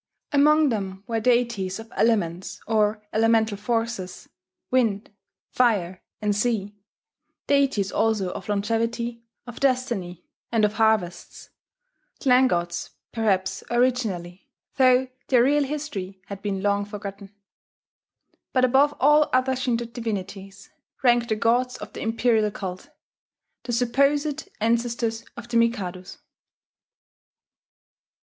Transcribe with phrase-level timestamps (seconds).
[0.31, 4.27] Among them were deities of elements or elemental forces,
[4.71, 5.11] Wind,
[5.51, 6.73] Fire, and Sea,
[7.45, 11.51] deities also of longevity, of destiny, and of harvests,
[12.19, 17.35] clan gods, perhaps, originally, though their real history had been long forgotten.
[18.53, 20.71] But above all other Shinto divinities
[21.03, 22.89] ranked the gods of the Imperial Cult,
[23.61, 26.17] the supposed ancestors of the Mikados.